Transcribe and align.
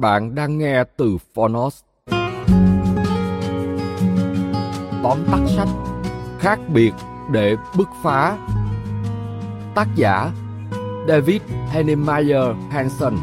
Bạn 0.00 0.34
đang 0.34 0.58
nghe 0.58 0.84
từ 0.96 1.18
Phonos. 1.34 1.80
Tóm 5.02 5.18
tắt 5.32 5.40
sách 5.56 5.68
Khác 6.38 6.58
biệt 6.68 6.92
để 7.30 7.56
bứt 7.76 7.88
phá 8.02 8.36
Tác 9.74 9.86
giả 9.96 10.30
David 11.08 11.42
Hennemeyer 11.70 12.44
Hansen 12.70 13.14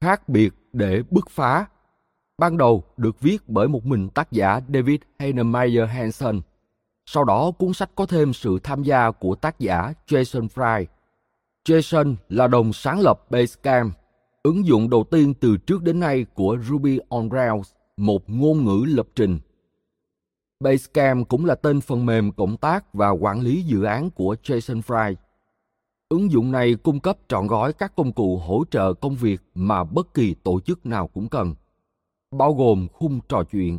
Khác 0.00 0.28
biệt 0.28 0.54
để 0.72 1.02
bứt 1.10 1.30
phá. 1.30 1.66
Ban 2.38 2.56
đầu 2.56 2.84
được 2.96 3.20
viết 3.20 3.48
bởi 3.48 3.68
một 3.68 3.86
mình 3.86 4.08
tác 4.08 4.32
giả 4.32 4.60
David 4.74 5.00
Heinemeier 5.18 5.88
Hansen. 5.88 6.40
Sau 7.06 7.24
đó 7.24 7.50
cuốn 7.58 7.72
sách 7.72 7.90
có 7.94 8.06
thêm 8.06 8.32
sự 8.32 8.58
tham 8.62 8.82
gia 8.82 9.10
của 9.10 9.34
tác 9.34 9.58
giả 9.58 9.92
Jason 10.06 10.48
Fry. 10.48 10.86
Jason 11.68 12.14
là 12.28 12.46
đồng 12.46 12.72
sáng 12.72 13.00
lập 13.00 13.30
Basecamp, 13.30 13.94
ứng 14.42 14.66
dụng 14.66 14.90
đầu 14.90 15.04
tiên 15.10 15.34
từ 15.34 15.56
trước 15.56 15.82
đến 15.82 16.00
nay 16.00 16.26
của 16.34 16.58
Ruby 16.68 16.98
on 17.08 17.28
Rails, 17.32 17.72
một 17.96 18.30
ngôn 18.30 18.64
ngữ 18.64 18.84
lập 18.88 19.06
trình. 19.14 19.38
Basecamp 20.60 21.28
cũng 21.28 21.44
là 21.44 21.54
tên 21.54 21.80
phần 21.80 22.06
mềm 22.06 22.32
cộng 22.32 22.56
tác 22.56 22.94
và 22.94 23.10
quản 23.10 23.40
lý 23.40 23.62
dự 23.62 23.82
án 23.82 24.10
của 24.10 24.36
Jason 24.42 24.80
Fry. 24.80 25.14
Ứng 26.10 26.30
dụng 26.30 26.52
này 26.52 26.74
cung 26.74 27.00
cấp 27.00 27.18
trọn 27.28 27.46
gói 27.46 27.72
các 27.72 27.96
công 27.96 28.12
cụ 28.12 28.38
hỗ 28.38 28.64
trợ 28.70 28.92
công 28.92 29.16
việc 29.16 29.40
mà 29.54 29.84
bất 29.84 30.14
kỳ 30.14 30.34
tổ 30.34 30.60
chức 30.60 30.86
nào 30.86 31.08
cũng 31.08 31.28
cần, 31.28 31.54
bao 32.30 32.54
gồm 32.54 32.88
khung 32.92 33.20
trò 33.28 33.44
chuyện, 33.44 33.78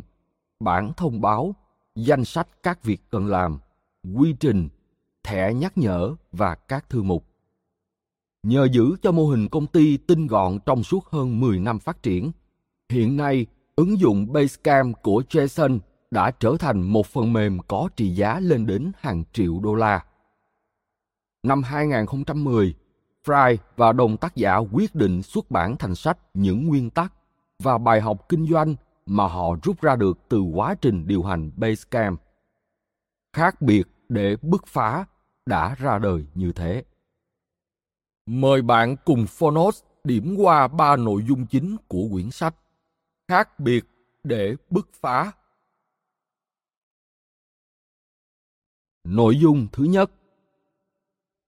bản 0.60 0.92
thông 0.96 1.20
báo, 1.20 1.54
danh 1.94 2.24
sách 2.24 2.48
các 2.62 2.84
việc 2.84 3.00
cần 3.10 3.26
làm, 3.26 3.58
quy 4.14 4.32
trình, 4.40 4.68
thẻ 5.24 5.54
nhắc 5.54 5.78
nhở 5.78 6.14
và 6.32 6.54
các 6.54 6.90
thư 6.90 7.02
mục. 7.02 7.24
Nhờ 8.42 8.68
giữ 8.72 8.96
cho 9.02 9.12
mô 9.12 9.26
hình 9.26 9.48
công 9.48 9.66
ty 9.66 9.96
tinh 9.96 10.26
gọn 10.26 10.58
trong 10.66 10.82
suốt 10.82 11.06
hơn 11.06 11.40
10 11.40 11.58
năm 11.58 11.78
phát 11.78 12.02
triển, 12.02 12.32
hiện 12.88 13.16
nay 13.16 13.46
ứng 13.76 13.98
dụng 13.98 14.32
Basecamp 14.32 15.02
của 15.02 15.22
Jason 15.28 15.78
đã 16.10 16.30
trở 16.30 16.56
thành 16.58 16.82
một 16.82 17.06
phần 17.06 17.32
mềm 17.32 17.58
có 17.68 17.88
trị 17.96 18.08
giá 18.08 18.40
lên 18.40 18.66
đến 18.66 18.92
hàng 18.98 19.24
triệu 19.32 19.60
đô 19.60 19.74
la. 19.74 20.04
Năm 21.42 21.62
2010, 21.62 22.74
Fry 23.24 23.56
và 23.76 23.92
đồng 23.92 24.16
tác 24.16 24.36
giả 24.36 24.56
quyết 24.56 24.94
định 24.94 25.22
xuất 25.22 25.50
bản 25.50 25.76
thành 25.76 25.94
sách 25.94 26.18
những 26.34 26.66
nguyên 26.66 26.90
tắc 26.90 27.12
và 27.58 27.78
bài 27.78 28.00
học 28.00 28.28
kinh 28.28 28.46
doanh 28.46 28.74
mà 29.06 29.26
họ 29.26 29.56
rút 29.62 29.80
ra 29.80 29.96
được 29.96 30.18
từ 30.28 30.40
quá 30.40 30.74
trình 30.74 31.06
điều 31.06 31.22
hành 31.22 31.50
Basecamp. 31.56 32.20
Khác 33.32 33.62
biệt 33.62 33.82
để 34.08 34.36
bứt 34.42 34.66
phá 34.66 35.04
đã 35.46 35.74
ra 35.74 35.98
đời 35.98 36.26
như 36.34 36.52
thế. 36.52 36.84
Mời 38.26 38.62
bạn 38.62 38.96
cùng 39.04 39.26
Phonos 39.26 39.82
điểm 40.04 40.36
qua 40.38 40.68
ba 40.68 40.96
nội 40.96 41.24
dung 41.28 41.46
chính 41.46 41.76
của 41.88 42.08
quyển 42.12 42.30
sách. 42.30 42.54
Khác 43.28 43.60
biệt 43.60 43.84
để 44.24 44.56
bứt 44.70 44.88
phá. 44.92 45.32
Nội 49.04 49.38
dung 49.38 49.66
thứ 49.72 49.84
nhất 49.84 50.10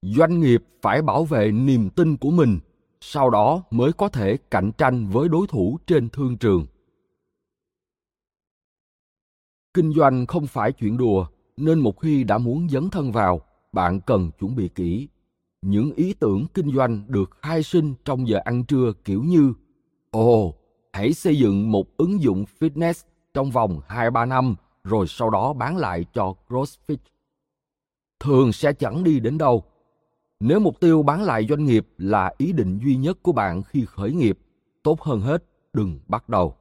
doanh 0.05 0.41
nghiệp 0.41 0.65
phải 0.83 1.03
bảo 1.03 1.25
vệ 1.25 1.53
niềm 1.53 1.91
tin 1.91 2.17
của 2.17 2.31
mình 2.31 2.61
sau 3.01 3.31
đó 3.31 3.63
mới 3.71 3.93
có 3.93 4.09
thể 4.09 4.37
cạnh 4.51 4.73
tranh 4.79 5.09
với 5.09 5.29
đối 5.29 5.47
thủ 5.47 5.79
trên 5.87 6.09
thương 6.09 6.37
trường. 6.37 6.67
Kinh 9.75 9.93
doanh 9.93 10.27
không 10.27 10.47
phải 10.47 10.73
chuyện 10.73 10.97
đùa 10.97 11.27
nên 11.57 11.79
một 11.79 12.01
khi 12.01 12.25
đã 12.25 12.39
muốn 12.39 12.69
dấn 12.69 12.91
thân 12.91 13.13
vào 13.13 13.41
bạn 13.73 14.01
cần 14.01 14.31
chuẩn 14.41 14.57
bị 14.57 14.69
kỹ. 14.69 15.09
Những 15.63 15.93
ý 15.93 16.15
tưởng 16.15 16.47
kinh 16.55 16.71
doanh 16.75 17.05
được 17.09 17.31
khai 17.43 17.63
sinh 17.63 17.95
trong 18.05 18.29
giờ 18.29 18.41
ăn 18.45 18.65
trưa 18.65 18.93
kiểu 19.05 19.23
như 19.23 19.53
ồ 20.11 20.47
oh, 20.47 20.55
hãy 20.93 21.13
xây 21.13 21.39
dựng 21.39 21.71
một 21.73 21.97
ứng 21.97 22.23
dụng 22.23 22.45
fitness 22.61 23.05
trong 23.35 23.51
vòng 23.51 23.81
2-3 23.89 24.29
năm 24.29 24.55
rồi 24.85 25.07
sau 25.09 25.31
đó 25.31 25.53
bán 25.53 25.77
lại 25.77 26.05
cho 26.15 26.35
CrossFit. 26.49 26.97
Thường 28.21 28.53
sẽ 28.53 28.73
chẳng 28.73 29.05
đi 29.05 29.21
đến 29.21 29.39
đâu 29.39 29.65
nếu 30.47 30.61
mục 30.61 30.81
tiêu 30.81 31.03
bán 31.03 31.23
lại 31.23 31.47
doanh 31.49 31.65
nghiệp 31.65 31.87
là 31.99 32.35
ý 32.39 32.53
định 32.53 32.79
duy 32.85 32.97
nhất 32.97 33.19
của 33.23 33.33
bạn 33.33 33.63
khi 33.63 33.85
khởi 33.85 34.13
nghiệp, 34.13 34.39
tốt 34.83 35.01
hơn 35.01 35.21
hết 35.21 35.45
đừng 35.73 36.01
bắt 36.07 36.29
đầu. 36.29 36.57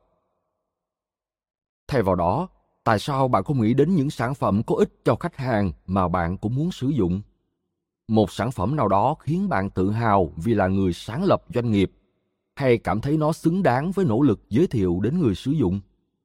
Thay 1.88 2.02
vào 2.02 2.16
đó, 2.16 2.48
tại 2.84 3.00
sao 3.00 3.28
bạn 3.28 3.44
không 3.44 3.62
nghĩ 3.62 3.74
đến 3.74 3.96
những 3.96 4.10
sản 4.10 4.36
phẩm 4.36 4.62
có 4.64 4.76
ích 4.76 4.94
cho 5.06 5.16
khách 5.16 5.36
hàng 5.36 5.72
mà 5.86 6.08
bạn 6.08 6.38
cũng 6.38 6.56
muốn 6.56 6.72
sử 6.72 6.88
dụng? 6.88 7.22
Một 8.08 8.32
sản 8.32 8.52
phẩm 8.52 8.76
nào 8.76 8.88
đó 8.88 9.16
khiến 9.20 9.50
bạn 9.50 9.70
tự 9.70 9.92
hào 9.92 10.34
vì 10.36 10.54
là 10.54 10.68
người 10.68 10.94
sáng 10.94 11.24
lập 11.24 11.44
doanh 11.54 11.72
nghiệp 11.72 11.92
hay 12.56 12.78
cảm 12.78 13.02
thấy 13.02 13.18
nó 13.18 13.32
xứng 13.32 13.64
đáng 13.64 13.92
với 13.92 14.06
nỗ 14.06 14.22
lực 14.22 14.40
giới 14.50 14.68
thiệu 14.68 15.00
đến 15.04 15.20
người 15.20 15.36
sử 15.36 15.52
dụng. 15.52 15.80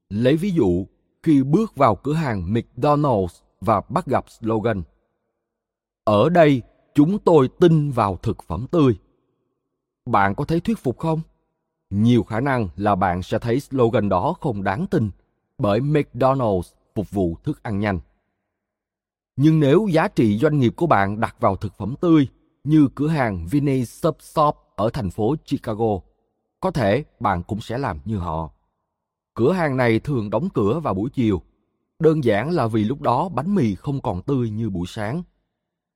Lấy 0.09 0.37
ví 0.37 0.51
dụ, 0.51 0.87
khi 1.23 1.43
bước 1.43 1.77
vào 1.77 1.97
cửa 1.97 2.15
hàng 2.15 2.55
McDonald's 2.55 3.43
và 3.61 3.81
bắt 3.89 4.07
gặp 4.07 4.25
slogan 4.31 4.83
Ở 6.05 6.29
đây 6.29 6.63
chúng 6.99 7.19
tôi 7.19 7.49
tin 7.61 7.91
vào 7.91 8.19
thực 8.23 8.43
phẩm 8.43 8.67
tươi 8.71 8.99
bạn 10.07 10.35
có 10.35 10.45
thấy 10.45 10.61
thuyết 10.61 10.79
phục 10.79 10.99
không 10.99 11.21
nhiều 11.91 12.23
khả 12.23 12.41
năng 12.41 12.69
là 12.77 12.95
bạn 12.95 13.23
sẽ 13.23 13.39
thấy 13.39 13.61
slogan 13.61 14.09
đó 14.09 14.35
không 14.41 14.63
đáng 14.63 14.87
tin 14.87 15.11
bởi 15.59 15.81
mcdonald's 15.81 16.63
phục 16.95 17.11
vụ 17.11 17.37
thức 17.45 17.63
ăn 17.63 17.81
nhanh 17.81 18.01
nhưng 19.37 19.61
nếu 19.61 19.87
giá 19.87 20.09
trị 20.09 20.39
doanh 20.39 20.59
nghiệp 20.59 20.73
của 20.77 20.87
bạn 20.87 21.21
đặt 21.21 21.37
vào 21.41 21.57
thực 21.57 21.75
phẩm 21.79 21.95
tươi 22.01 22.29
như 22.65 22.89
cửa 22.95 23.09
hàng 23.09 23.47
Vinny 23.51 23.85
Sub 23.85 24.15
Shop 24.21 24.57
ở 24.77 24.91
thành 24.91 25.11
phố 25.11 25.37
Chicago, 25.45 26.01
có 26.61 26.71
thể 26.71 27.05
bạn 27.21 27.43
cũng 27.43 27.61
sẽ 27.61 27.79
làm 27.79 27.99
như 28.05 28.19
họ. 28.19 28.51
Cửa 29.35 29.53
hàng 29.53 29.77
này 29.77 30.01
thường 30.01 30.31
đóng 30.31 30.49
cửa 30.55 30.81
vào 30.81 30.95
buổi 30.95 31.11
chiều, 31.11 31.43
đơn 31.99 32.25
giản 32.25 32.51
là 32.51 32.67
vì 32.67 32.85
lúc 32.85 33.01
đó 33.01 33.29
bánh 33.29 33.55
mì 33.55 33.75
không 33.75 34.01
còn 34.01 34.23
tươi 34.23 34.51
như 34.51 34.71
buổi 34.71 34.87
sáng. 34.87 35.23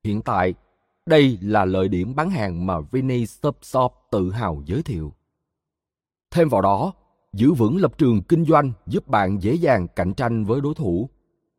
Hiện 0.05 0.23
tại, 0.23 0.55
đây 1.07 1.39
là 1.43 1.65
lợi 1.65 1.89
điểm 1.89 2.15
bán 2.15 2.31
hàng 2.31 2.67
mà 2.67 2.81
Vinny 2.81 3.27
Stop 3.27 3.59
Shop 3.63 3.93
tự 4.11 4.31
hào 4.31 4.63
giới 4.67 4.83
thiệu. 4.83 5.13
Thêm 6.31 6.49
vào 6.49 6.63
đó, 6.63 6.93
giữ 7.33 7.53
vững 7.53 7.77
lập 7.77 7.99
trường 7.99 8.23
kinh 8.23 8.45
doanh 8.45 8.73
giúp 8.87 9.09
bạn 9.09 9.43
dễ 9.43 9.55
dàng 9.55 9.89
cạnh 9.97 10.15
tranh 10.15 10.45
với 10.45 10.61
đối 10.61 10.75
thủ. 10.75 11.09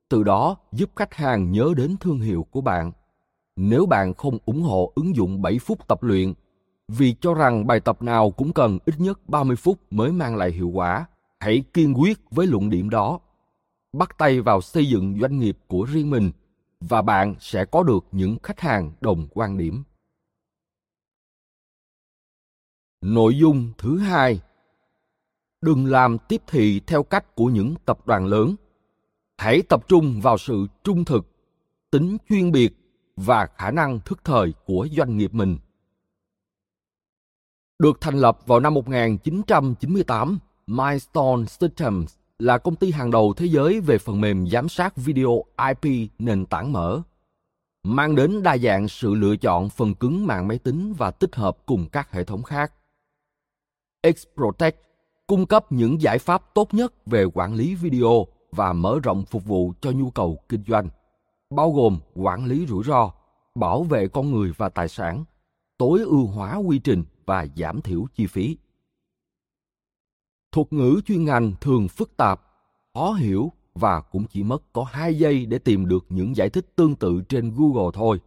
Từ 0.10 0.24
đó 0.24 0.56
giúp 0.72 0.90
khách 0.96 1.14
hàng 1.14 1.52
nhớ 1.52 1.74
đến 1.78 1.96
thương 2.00 2.20
hiệu 2.20 2.48
của 2.52 2.62
bạn. 2.62 2.92
Nếu 3.56 3.86
bạn 3.86 4.14
không 4.14 4.38
ủng 4.46 4.62
hộ 4.62 4.92
ứng 4.96 5.16
dụng 5.16 5.42
7 5.42 5.60
phút 5.60 5.88
tập 5.88 6.04
luyện, 6.04 6.34
Vì 6.88 7.16
cho 7.22 7.34
rằng 7.34 7.68
bài 7.68 7.80
tập 7.80 8.02
nào 8.02 8.32
cũng 8.32 8.54
cần 8.54 8.80
ít 8.86 8.96
nhất 8.98 9.30
30 9.30 9.56
phút 9.56 9.80
mới 9.92 10.12
mang 10.12 10.36
lại 10.36 10.52
hiệu 10.52 10.70
quả, 10.70 11.06
hãy 11.40 11.64
kiên 11.74 11.94
quyết 12.00 12.20
với 12.32 12.48
luận 12.48 12.70
điểm 12.70 12.90
đó. 12.90 13.20
Bắt 13.94 14.18
tay 14.18 14.42
vào 14.42 14.62
xây 14.62 14.90
dựng 14.90 15.20
doanh 15.22 15.40
nghiệp 15.40 15.58
của 15.68 15.84
riêng 15.84 16.10
mình 16.10 16.32
và 16.90 17.02
bạn 17.02 17.36
sẽ 17.40 17.66
có 17.66 17.84
được 17.84 18.06
những 18.12 18.38
khách 18.44 18.60
hàng 18.60 18.92
đồng 19.02 19.28
quan 19.34 19.58
điểm. 19.58 19.84
Nội 23.02 23.38
dung 23.38 23.74
thứ 23.78 23.98
hai 23.98 24.42
Đừng 25.64 25.86
làm 25.86 26.18
tiếp 26.28 26.42
thị 26.48 26.82
theo 26.88 27.04
cách 27.04 27.36
của 27.36 27.46
những 27.46 27.76
tập 27.86 28.08
đoàn 28.08 28.26
lớn. 28.26 28.56
Hãy 29.38 29.62
tập 29.70 29.88
trung 29.88 30.22
vào 30.22 30.38
sự 30.38 30.68
trung 30.84 31.06
thực, 31.06 31.26
tính 31.92 32.18
chuyên 32.30 32.52
biệt 32.52 32.74
và 33.16 33.46
khả 33.46 33.72
năng 33.72 34.00
thức 34.00 34.20
thời 34.24 34.54
của 34.66 34.88
doanh 34.92 35.18
nghiệp 35.18 35.34
mình. 35.34 35.58
Được 37.80 38.02
thành 38.02 38.16
lập 38.16 38.40
vào 38.46 38.60
năm 38.60 38.74
1998, 38.74 40.40
Milestone 40.68 41.46
Systems 41.46 42.16
là 42.40 42.58
công 42.58 42.76
ty 42.76 42.92
hàng 42.92 43.12
đầu 43.12 43.34
thế 43.34 43.46
giới 43.46 43.80
về 43.80 43.98
phần 43.98 44.22
mềm 44.22 44.48
giám 44.48 44.70
sát 44.70 44.98
video 44.98 45.44
IP 45.68 46.10
nền 46.20 46.46
tảng 46.46 46.72
mở, 46.72 47.02
mang 47.84 48.16
đến 48.16 48.44
đa 48.44 48.58
dạng 48.58 48.88
sự 48.88 49.14
lựa 49.14 49.36
chọn 49.36 49.70
phần 49.70 49.96
cứng 49.96 50.28
mạng 50.28 50.48
máy 50.48 50.58
tính 50.58 50.94
và 50.98 51.12
tích 51.12 51.36
hợp 51.36 51.58
cùng 51.66 51.90
các 51.92 52.12
hệ 52.12 52.24
thống 52.24 52.44
khác. 52.44 52.74
Xprotect 54.16 54.78
cung 55.28 55.46
cấp 55.46 55.72
những 55.72 56.02
giải 56.02 56.20
pháp 56.20 56.54
tốt 56.54 56.74
nhất 56.74 57.06
về 57.06 57.26
quản 57.34 57.54
lý 57.54 57.76
video 57.76 58.28
và 58.52 58.74
mở 58.74 59.00
rộng 59.04 59.26
phục 59.26 59.46
vụ 59.46 59.74
cho 59.82 59.92
nhu 59.92 60.10
cầu 60.10 60.40
kinh 60.50 60.64
doanh, 60.68 60.90
bao 61.50 61.72
gồm 61.72 62.00
quản 62.16 62.46
lý 62.46 62.66
rủi 62.66 62.84
ro, 62.84 63.12
bảo 63.56 63.84
vệ 63.84 64.08
con 64.08 64.32
người 64.32 64.52
và 64.58 64.70
tài 64.70 64.88
sản, 64.88 65.24
tối 65.78 66.00
ưu 66.00 66.28
hóa 66.28 66.56
quy 66.56 66.80
trình 66.80 67.04
và 67.26 67.46
giảm 67.56 67.82
thiểu 67.82 68.06
chi 68.16 68.28
phí. 68.28 68.58
Thuật 70.54 70.74
ngữ 70.74 71.02
chuyên 71.06 71.26
ngành 71.26 71.54
thường 71.62 71.88
phức 71.88 72.18
tạp, 72.18 72.42
khó 72.94 73.14
hiểu 73.14 73.52
và 73.76 74.02
cũng 74.02 74.26
chỉ 74.28 74.44
mất 74.44 74.64
có 74.74 74.84
2 74.84 75.16
giây 75.16 75.46
để 75.46 75.58
tìm 75.58 75.88
được 75.88 76.06
những 76.10 76.36
giải 76.36 76.50
thích 76.50 76.66
tương 76.76 76.96
tự 76.96 77.22
trên 77.30 77.54
Google 77.56 77.92
thôi. 77.94 78.20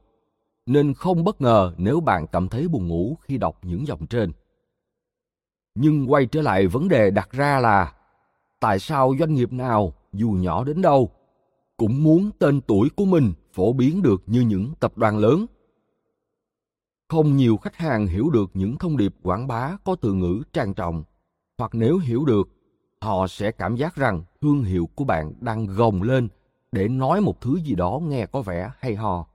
Nên 0.67 0.95
không 0.95 1.25
bất 1.25 1.41
ngờ 1.41 1.75
nếu 1.77 2.01
bạn 2.01 2.27
cảm 2.27 2.49
thấy 2.49 2.69
buồn 2.69 2.89
ngủ 2.89 3.17
khi 3.21 3.39
đọc 3.39 3.59
những 3.63 3.87
dòng 3.87 4.07
trên. 4.07 4.33
Nhưng 5.75 6.13
quay 6.13 6.27
trở 6.27 6.43
lại 6.43 6.67
vấn 6.67 6.89
đề 6.89 7.11
đặt 7.11 7.31
ra 7.33 7.61
là 7.61 7.93
tại 8.61 8.79
sao 8.79 9.15
doanh 9.19 9.35
nghiệp 9.35 9.53
nào 9.53 9.93
dù 10.13 10.31
nhỏ 10.31 10.65
đến 10.65 10.83
đâu 10.83 11.11
cũng 11.77 12.05
muốn 12.05 12.31
tên 12.39 12.61
tuổi 12.61 12.89
của 12.97 13.05
mình 13.05 13.33
phổ 13.53 13.73
biến 13.73 14.03
được 14.03 14.23
như 14.27 14.41
những 14.41 14.73
tập 14.81 14.99
đoàn 14.99 15.19
lớn 15.19 15.47
không 17.09 17.37
nhiều 17.37 17.57
khách 17.57 17.77
hàng 17.77 18.07
hiểu 18.07 18.31
được 18.31 18.51
những 18.55 18.79
thông 18.79 18.97
điệp 18.97 19.15
quảng 19.23 19.47
bá 19.47 19.77
có 19.85 19.97
từ 20.01 20.13
ngữ 20.13 20.43
trang 20.53 20.75
trọng 20.75 21.05
hoặc 21.59 21.75
nếu 21.75 21.99
hiểu 21.99 22.25
được, 22.25 22.49
họ 23.01 23.27
sẽ 23.27 23.53
cảm 23.53 23.77
giác 23.77 23.95
rằng 23.95 24.25
thương 24.41 24.63
hiệu 24.63 24.89
của 24.95 25.05
bạn 25.05 25.33
đang 25.41 25.67
gồng 25.67 26.03
lên 26.03 26.29
để 26.73 26.89
nói 26.89 27.21
một 27.21 27.41
thứ 27.41 27.61
gì 27.61 27.75
đó 27.75 28.01
nghe 28.03 28.27
có 28.27 28.43
vẻ 28.43 28.71
hay 28.79 28.95
ho. 28.95 29.27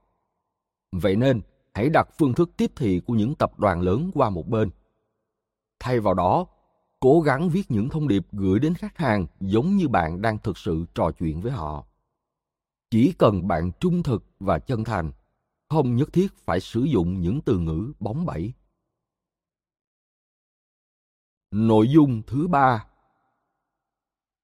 Vậy 0.92 1.16
nên, 1.16 1.40
hãy 1.74 1.88
đặt 1.88 2.08
phương 2.18 2.34
thức 2.34 2.50
tiếp 2.56 2.72
thị 2.76 3.00
của 3.06 3.14
những 3.14 3.34
tập 3.34 3.58
đoàn 3.58 3.80
lớn 3.80 4.10
qua 4.14 4.30
một 4.30 4.48
bên. 4.48 4.70
Thay 5.80 6.00
vào 6.00 6.14
đó, 6.14 6.46
cố 7.00 7.20
gắng 7.20 7.48
viết 7.48 7.70
những 7.70 7.88
thông 7.88 8.08
điệp 8.08 8.26
gửi 8.32 8.58
đến 8.58 8.74
khách 8.74 8.98
hàng 8.98 9.26
giống 9.40 9.76
như 9.76 9.88
bạn 9.88 10.22
đang 10.22 10.38
thực 10.38 10.58
sự 10.58 10.84
trò 10.94 11.10
chuyện 11.18 11.40
với 11.40 11.52
họ. 11.52 11.86
Chỉ 12.90 13.12
cần 13.18 13.48
bạn 13.48 13.70
trung 13.80 14.02
thực 14.02 14.24
và 14.40 14.58
chân 14.58 14.84
thành, 14.84 15.12
không 15.68 15.96
nhất 15.96 16.12
thiết 16.12 16.32
phải 16.36 16.60
sử 16.60 16.80
dụng 16.82 17.20
những 17.20 17.40
từ 17.40 17.58
ngữ 17.58 17.92
bóng 18.00 18.26
bẩy 18.26 18.52
nội 21.52 21.88
dung 21.88 22.22
thứ 22.26 22.48
ba. 22.48 22.86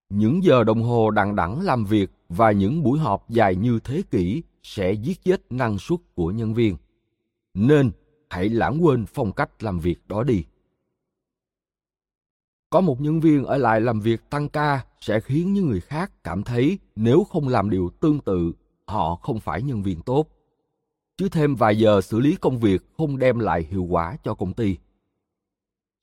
Những 0.09 0.45
giờ 0.45 0.65
đồng 0.65 0.83
hồ 0.83 1.11
đằng 1.11 1.37
đẵng 1.37 1.61
làm 1.61 1.85
việc 1.85 2.11
và 2.29 2.53
những 2.53 2.83
buổi 2.83 2.99
họp 2.99 3.31
dài 3.31 3.57
như 3.57 3.79
thế 3.85 4.03
kỷ 4.11 4.43
sẽ 4.63 4.93
giết 4.93 5.25
chết 5.25 5.43
năng 5.51 5.79
suất 5.79 5.99
của 6.15 6.31
nhân 6.31 6.55
viên. 6.55 6.77
Nên 7.55 7.91
hãy 8.31 8.49
lãng 8.49 8.85
quên 8.85 9.07
phong 9.07 9.33
cách 9.33 9.63
làm 9.63 9.79
việc 9.79 10.09
đó 10.09 10.23
đi. 10.23 10.45
Có 12.71 12.81
một 12.81 13.01
nhân 13.01 13.21
viên 13.21 13.45
ở 13.45 13.57
lại 13.57 13.81
làm 13.81 14.01
việc 14.01 14.31
tăng 14.31 14.49
ca 14.49 14.85
sẽ 15.01 15.21
khiến 15.21 15.53
những 15.53 15.67
người 15.67 15.81
khác 15.81 16.13
cảm 16.25 16.43
thấy 16.43 16.79
nếu 16.97 17.25
không 17.25 17.49
làm 17.49 17.71
điều 17.71 17.91
tương 18.01 18.21
tự, 18.21 18.53
họ 18.87 19.15
không 19.15 19.41
phải 19.41 19.63
nhân 19.63 19.83
viên 19.83 20.03
tốt. 20.03 20.27
Chứ 21.17 21.29
thêm 21.29 21.55
vài 21.55 21.79
giờ 21.79 22.01
xử 22.01 22.21
lý 22.21 22.37
công 22.37 22.61
việc 22.61 22.83
không 22.97 23.19
đem 23.19 23.39
lại 23.39 23.67
hiệu 23.71 23.85
quả 23.85 24.17
cho 24.25 24.35
công 24.35 24.53
ty 24.53 24.77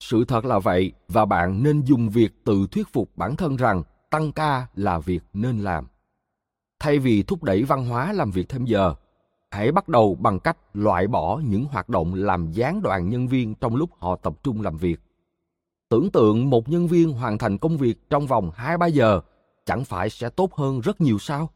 sự 0.05 0.25
thật 0.25 0.45
là 0.45 0.59
vậy, 0.59 0.91
và 1.07 1.25
bạn 1.25 1.63
nên 1.63 1.81
dùng 1.81 2.09
việc 2.09 2.31
tự 2.43 2.67
thuyết 2.71 2.87
phục 2.93 3.17
bản 3.17 3.35
thân 3.35 3.55
rằng 3.55 3.83
tăng 4.09 4.31
ca 4.31 4.67
là 4.75 4.99
việc 4.99 5.23
nên 5.33 5.59
làm 5.59 5.87
thay 6.79 6.99
vì 6.99 7.23
thúc 7.23 7.43
đẩy 7.43 7.63
văn 7.63 7.85
hóa 7.85 8.13
làm 8.13 8.31
việc 8.31 8.49
thêm 8.49 8.65
giờ, 8.65 8.95
hãy 9.51 9.71
bắt 9.71 9.87
đầu 9.87 10.15
bằng 10.15 10.39
cách 10.39 10.57
loại 10.73 11.07
bỏ 11.07 11.41
những 11.45 11.65
hoạt 11.65 11.89
động 11.89 12.13
làm 12.13 12.51
gián 12.51 12.81
đoạn 12.81 13.09
nhân 13.09 13.27
viên 13.27 13.55
trong 13.55 13.75
lúc 13.75 13.89
họ 13.99 14.15
tập 14.15 14.33
trung 14.43 14.61
làm 14.61 14.77
việc 14.77 14.99
tưởng 15.89 16.11
tượng 16.11 16.49
một 16.49 16.69
nhân 16.69 16.87
viên 16.87 17.11
hoàn 17.11 17.37
thành 17.37 17.57
công 17.57 17.77
việc 17.77 18.09
trong 18.09 18.27
vòng 18.27 18.51
2-3 18.55 18.87
giờ, 18.87 19.21
chẳng 19.65 19.85
phải 19.85 20.09
sẽ 20.09 20.29
tốt 20.29 20.53
hơn 20.53 20.81
rất 20.81 21.01
nhiều 21.01 21.19
sao? 21.19 21.49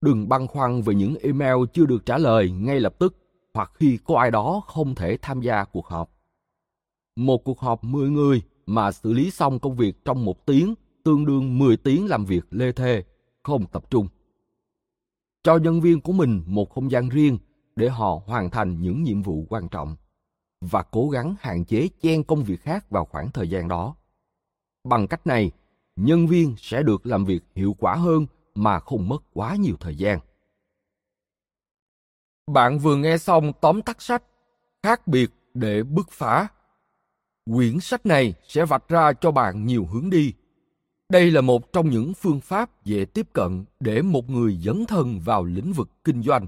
Đừng 0.00 0.28
băn 0.28 0.46
khoăn 0.46 0.82
về 0.82 0.94
những 0.94 1.16
email 1.22 1.56
chưa 1.72 1.86
được 1.86 2.06
trả 2.06 2.18
lời 2.18 2.50
ngay 2.50 2.80
lập 2.80 2.94
tức, 2.98 3.16
hoặc 3.54 3.70
khi 3.74 3.98
có 4.04 4.18
ai 4.18 4.30
đó 4.30 4.62
không 4.66 4.94
thể 4.94 5.18
tham 5.22 5.40
gia 5.40 5.64
cuộc 5.64 5.86
họp. 5.86 6.13
Một 7.16 7.44
cuộc 7.44 7.60
họp 7.60 7.84
10 7.84 8.10
người 8.10 8.42
mà 8.66 8.92
xử 8.92 9.12
lý 9.12 9.30
xong 9.30 9.58
công 9.58 9.76
việc 9.76 10.04
trong 10.04 10.24
một 10.24 10.46
tiếng 10.46 10.74
tương 11.04 11.26
đương 11.26 11.58
10 11.58 11.76
tiếng 11.76 12.06
làm 12.06 12.24
việc 12.24 12.44
lê 12.50 12.72
thê, 12.72 13.04
không 13.42 13.66
tập 13.66 13.90
trung. 13.90 14.08
Cho 15.42 15.56
nhân 15.56 15.80
viên 15.80 16.00
của 16.00 16.12
mình 16.12 16.42
một 16.46 16.70
không 16.70 16.90
gian 16.90 17.08
riêng 17.08 17.38
để 17.76 17.88
họ 17.88 18.20
hoàn 18.26 18.50
thành 18.50 18.80
những 18.80 19.02
nhiệm 19.02 19.22
vụ 19.22 19.46
quan 19.48 19.68
trọng 19.68 19.96
và 20.60 20.82
cố 20.82 21.08
gắng 21.08 21.34
hạn 21.40 21.64
chế 21.64 21.88
chen 22.02 22.24
công 22.24 22.44
việc 22.44 22.60
khác 22.60 22.90
vào 22.90 23.04
khoảng 23.04 23.30
thời 23.30 23.50
gian 23.50 23.68
đó. 23.68 23.96
Bằng 24.84 25.06
cách 25.06 25.26
này, 25.26 25.50
nhân 25.96 26.26
viên 26.26 26.54
sẽ 26.58 26.82
được 26.82 27.06
làm 27.06 27.24
việc 27.24 27.40
hiệu 27.54 27.76
quả 27.78 27.94
hơn 27.94 28.26
mà 28.54 28.80
không 28.80 29.08
mất 29.08 29.22
quá 29.32 29.56
nhiều 29.56 29.76
thời 29.80 29.96
gian. 29.96 30.20
Bạn 32.46 32.78
vừa 32.78 32.96
nghe 32.96 33.18
xong 33.18 33.52
tóm 33.60 33.82
tắt 33.82 34.02
sách 34.02 34.22
Khác 34.84 35.06
biệt 35.06 35.30
để 35.54 35.82
bứt 35.82 36.10
phá. 36.10 36.48
Quyển 37.50 37.80
sách 37.80 38.06
này 38.06 38.34
sẽ 38.48 38.64
vạch 38.64 38.88
ra 38.88 39.12
cho 39.12 39.30
bạn 39.30 39.66
nhiều 39.66 39.86
hướng 39.92 40.10
đi. 40.10 40.32
Đây 41.08 41.30
là 41.30 41.40
một 41.40 41.72
trong 41.72 41.90
những 41.90 42.14
phương 42.14 42.40
pháp 42.40 42.84
dễ 42.84 43.04
tiếp 43.04 43.26
cận 43.32 43.64
để 43.80 44.02
một 44.02 44.30
người 44.30 44.58
dấn 44.64 44.86
thân 44.86 45.20
vào 45.20 45.44
lĩnh 45.44 45.72
vực 45.72 45.90
kinh 46.04 46.22
doanh 46.22 46.46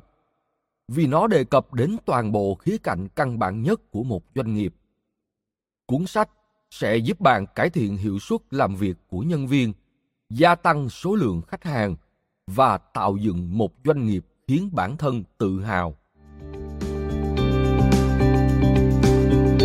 vì 0.88 1.06
nó 1.06 1.26
đề 1.26 1.44
cập 1.44 1.74
đến 1.74 1.96
toàn 2.04 2.32
bộ 2.32 2.54
khía 2.54 2.78
cạnh 2.78 3.08
căn 3.08 3.38
bản 3.38 3.62
nhất 3.62 3.90
của 3.90 4.02
một 4.02 4.24
doanh 4.34 4.54
nghiệp. 4.54 4.74
Cuốn 5.86 6.06
sách 6.06 6.30
sẽ 6.70 6.96
giúp 6.96 7.20
bạn 7.20 7.46
cải 7.54 7.70
thiện 7.70 7.96
hiệu 7.96 8.18
suất 8.18 8.40
làm 8.50 8.76
việc 8.76 8.96
của 9.08 9.20
nhân 9.20 9.46
viên, 9.46 9.72
gia 10.30 10.54
tăng 10.54 10.88
số 10.88 11.14
lượng 11.14 11.42
khách 11.48 11.64
hàng 11.64 11.96
và 12.46 12.78
tạo 12.78 13.16
dựng 13.16 13.58
một 13.58 13.72
doanh 13.84 14.06
nghiệp 14.06 14.26
khiến 14.46 14.70
bản 14.72 14.96
thân 14.96 15.24
tự 15.38 15.60
hào. 15.60 15.96